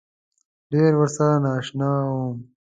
ډېر 0.71 0.91
ورسره 0.99 1.35
نا 1.43 1.51
اشنا 1.59 1.91
وم. 2.09 2.37